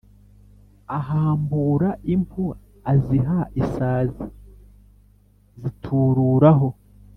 ahambura 0.97 1.89
impu 2.13 2.43
aziha 2.91 3.39
isazi 3.61 4.25
zitururaho 5.59 6.67